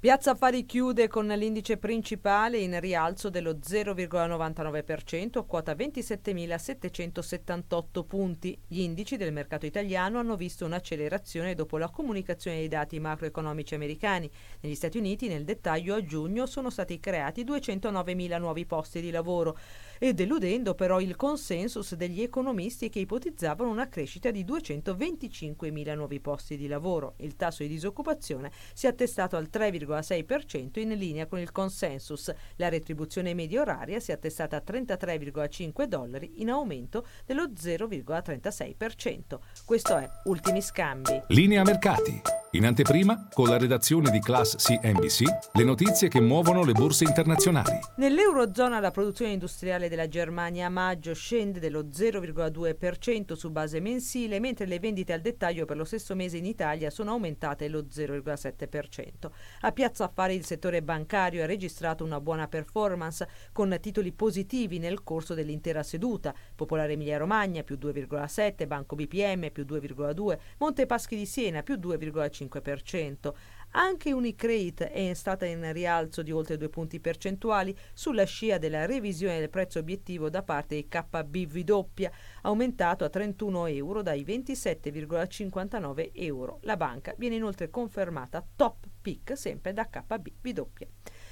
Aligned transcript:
Piazza 0.00 0.30
Affari 0.30 0.64
chiude 0.64 1.08
con 1.08 1.26
l'indice 1.26 1.76
principale 1.76 2.56
in 2.56 2.80
rialzo 2.80 3.28
dello 3.28 3.56
0,99%, 3.56 5.44
quota 5.44 5.74
27.778 5.74 8.06
punti. 8.06 8.58
Gli 8.66 8.80
indici 8.80 9.18
del 9.18 9.30
mercato 9.30 9.66
italiano 9.66 10.18
hanno 10.18 10.36
visto 10.36 10.64
un'accelerazione 10.64 11.54
dopo 11.54 11.76
la 11.76 11.90
comunicazione 11.90 12.56
dei 12.56 12.68
dati 12.68 12.98
macroeconomici 12.98 13.74
americani. 13.74 14.30
Negli 14.60 14.74
Stati 14.74 14.96
Uniti, 14.96 15.28
nel 15.28 15.44
dettaglio, 15.44 15.96
a 15.96 16.02
giugno 16.02 16.46
sono 16.46 16.70
stati 16.70 16.98
creati 16.98 17.44
209.000 17.44 18.38
nuovi 18.38 18.64
posti 18.64 19.02
di 19.02 19.10
lavoro 19.10 19.58
e 19.98 20.14
deludendo 20.14 20.74
però 20.74 20.98
il 20.98 21.14
consensus 21.14 21.94
degli 21.94 22.22
economisti 22.22 22.88
che 22.88 23.00
ipotizzavano 23.00 23.68
una 23.68 23.90
crescita 23.90 24.30
di 24.30 24.46
225.000 24.46 25.94
nuovi 25.94 26.20
posti 26.20 26.56
di 26.56 26.68
lavoro. 26.68 27.16
Il 27.18 27.36
tasso 27.36 27.64
di 27.64 27.68
disoccupazione 27.68 28.50
si 28.72 28.86
è 28.86 28.88
attestato 28.88 29.36
al 29.36 29.50
3,6% 29.90 30.78
in 30.78 30.90
linea 30.90 31.26
con 31.26 31.38
il 31.38 31.52
consensus. 31.52 32.32
La 32.56 32.68
retribuzione 32.68 33.34
media 33.34 33.60
oraria 33.60 34.00
si 34.00 34.10
è 34.10 34.14
attestata 34.14 34.56
a 34.56 34.62
33,5 34.64 35.84
dollari 35.84 36.40
in 36.40 36.50
aumento 36.50 37.06
dello 37.26 37.48
0,36%. 37.48 39.38
Questo 39.64 39.96
è 39.96 40.08
Ultimi 40.24 40.62
Scambi. 40.62 41.22
Linea 41.28 41.62
mercati. 41.62 42.39
In 42.54 42.66
anteprima, 42.66 43.28
con 43.32 43.48
la 43.48 43.58
redazione 43.58 44.10
di 44.10 44.18
Class 44.18 44.56
CNBC, 44.56 45.52
le 45.52 45.62
notizie 45.62 46.08
che 46.08 46.20
muovono 46.20 46.64
le 46.64 46.72
borse 46.72 47.04
internazionali. 47.04 47.78
Nell'Eurozona 47.98 48.80
la 48.80 48.90
produzione 48.90 49.30
industriale 49.30 49.88
della 49.88 50.08
Germania 50.08 50.66
a 50.66 50.68
maggio 50.68 51.14
scende 51.14 51.60
dello 51.60 51.84
0,2% 51.84 53.34
su 53.34 53.50
base 53.50 53.78
mensile, 53.78 54.40
mentre 54.40 54.66
le 54.66 54.80
vendite 54.80 55.12
al 55.12 55.20
dettaglio 55.20 55.64
per 55.64 55.76
lo 55.76 55.84
stesso 55.84 56.16
mese 56.16 56.38
in 56.38 56.44
Italia 56.44 56.90
sono 56.90 57.12
aumentate 57.12 57.68
lo 57.68 57.82
0,7%. 57.82 59.30
A 59.60 59.70
Piazza 59.70 60.06
Affari 60.06 60.34
il 60.34 60.44
settore 60.44 60.82
bancario 60.82 61.44
ha 61.44 61.46
registrato 61.46 62.02
una 62.02 62.20
buona 62.20 62.48
performance 62.48 63.28
con 63.52 63.78
titoli 63.80 64.10
positivi 64.10 64.80
nel 64.80 65.04
corso 65.04 65.34
dell'intera 65.34 65.84
seduta. 65.84 66.34
Popolare 66.56 66.94
Emilia 66.94 67.16
Romagna 67.16 67.62
più 67.62 67.78
2,7, 67.80 68.66
Banco 68.66 68.96
BPM 68.96 69.52
più 69.52 69.64
2,2, 69.64 70.36
Monte 70.58 70.86
Paschi 70.86 71.14
di 71.14 71.26
Siena 71.26 71.62
più 71.62 71.76
2,5 71.76 72.38
5%. 72.46 73.32
Anche 73.72 74.12
Unicredit 74.12 74.82
è 74.82 75.14
stata 75.14 75.46
in 75.46 75.72
rialzo 75.72 76.22
di 76.22 76.32
oltre 76.32 76.56
due 76.56 76.68
punti 76.68 76.98
percentuali 76.98 77.76
sulla 77.92 78.24
scia 78.24 78.58
della 78.58 78.84
revisione 78.84 79.38
del 79.38 79.48
prezzo 79.48 79.78
obiettivo 79.78 80.28
da 80.28 80.42
parte 80.42 80.74
di 80.74 80.88
KBV 80.88 82.10
aumentato 82.42 83.04
a 83.04 83.08
31 83.08 83.66
euro 83.66 84.02
dai 84.02 84.24
27,59 84.24 86.10
euro. 86.14 86.58
La 86.62 86.76
banca 86.76 87.14
viene 87.16 87.36
inoltre 87.36 87.70
confermata 87.70 88.44
top 88.56 88.86
pick 89.00 89.36
sempre 89.36 89.72
da 89.72 89.88
KBV. 89.88 90.66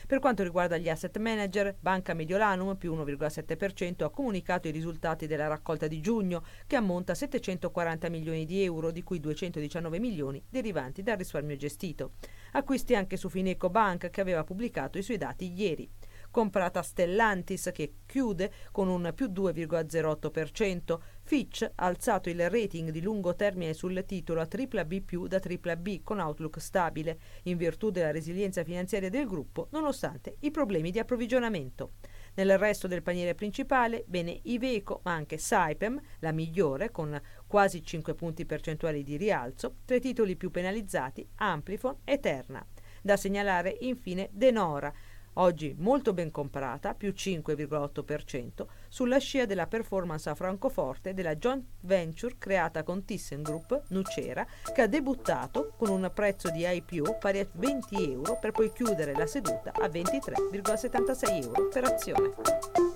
Per 0.09 0.21
quanto 0.21 0.43
riguarda 0.43 0.79
gli 0.79 0.89
asset 0.89 1.19
manager, 1.19 1.77
Banca 1.79 2.15
Mediolanum 2.15 2.77
più 2.77 2.95
1,7% 2.95 4.05
ha 4.05 4.09
comunicato 4.09 4.67
i 4.67 4.71
risultati 4.71 5.27
della 5.27 5.49
raccolta 5.49 5.87
di 5.87 6.01
giugno, 6.01 6.43
che 6.67 6.77
ammonta 6.77 7.13
a 7.13 7.15
740 7.15 8.09
milioni 8.09 8.47
di 8.47 8.63
euro, 8.63 8.91
di 8.91 9.03
cui 9.03 9.21
219 9.21 9.99
milioni 9.99 10.43
derivanti 10.49 11.03
dal 11.03 11.19
risparmio 11.19 11.57
gestito. 11.57 12.13
Acquisti 12.53 12.95
anche 12.95 13.19
su 13.19 13.29
Fineco 13.29 13.69
Bank, 13.69 14.09
che 14.09 14.23
aveva 14.23 14.45
pubblicato 14.45 14.97
i 14.97 15.03
suoi 15.03 15.19
dati 15.19 15.53
ieri 15.53 15.87
comprata 16.31 16.83
Stellantis 16.83 17.71
che 17.73 17.95
chiude 18.07 18.53
con 18.73 18.89
un 18.89 19.13
più 19.15 19.27
2,08%. 19.27 20.99
Fitch 21.23 21.63
ha 21.75 21.85
alzato 21.85 22.31
il 22.31 22.49
rating 22.49 22.91
di 22.91 23.03
lungo 23.03 23.35
termine 23.35 23.75
sul 23.75 24.03
titolo 24.07 24.41
a 24.41 24.47
BBB 24.47 25.27
da 25.27 25.39
BBB 25.39 26.03
con 26.03 26.21
outlook 26.21 26.61
stabile, 26.61 27.19
in 27.45 27.57
virtù 27.57 27.91
della 27.91 28.11
resilienza 28.11 28.65
finanziaria 28.65 29.11
del 29.11 29.27
gruppo, 29.27 29.69
nonostante 29.73 30.37
i 30.41 30.51
problemi 30.51 30.91
di 30.91 30.99
approvvigionamento. 30.99 31.93
Nel 32.35 32.57
resto 32.57 32.87
del 32.87 33.03
paniere 33.03 33.35
principale, 33.35 34.05
bene 34.07 34.39
Iveco, 34.45 35.01
ma 35.05 35.13
anche 35.13 35.39
Saipem, 35.39 36.01
la 36.21 36.33
migliore, 36.33 36.91
con 36.91 37.21
quasi 37.47 37.83
5 37.83 38.15
punti 38.15 38.47
percentuali 38.47 39.03
di 39.03 39.17
rialzo, 39.17 39.77
tra 39.85 39.97
i 39.97 40.01
titoli 40.01 40.37
più 40.37 40.51
penalizzati 40.51 41.29
Amplifon 41.37 41.97
e 42.05 42.21
Terna. 42.21 42.65
Da 43.03 43.17
segnalare 43.17 43.77
infine 43.81 44.29
Denora, 44.33 44.93
oggi 45.39 45.75
molto 45.79 46.13
ben 46.13 46.31
comprata, 46.31 46.95
più 46.95 47.11
5,8%, 47.11 48.67
sulla 48.89 49.19
scia 49.19 49.47
della 49.47 49.67
performance 49.67 50.29
a 50.29 50.35
Francoforte 50.35 51.15
della 51.15 51.37
joint 51.37 51.65
venture 51.81 52.37
creata 52.39 52.83
con 52.83 53.05
ThyssenKrupp 53.05 53.73
Nucera, 53.89 54.47
che 54.73 54.83
ha 54.83 54.87
debuttato 54.87 55.73
con 55.77 55.89
un 55.89 56.11
prezzo 56.15 56.51
di 56.51 56.65
IPO 56.67 57.19
pari 57.19 57.41
a 57.41 57.47
20 57.51 58.13
euro 58.13 58.39
per 58.39 58.53
poi 58.53 58.73
chiudere 58.73 59.15
la 59.15 59.27
seduta 59.27 59.73
a 59.73 59.87
23,76 59.87 61.43
euro 61.43 61.69
per 61.69 61.85
azione. 61.85 62.88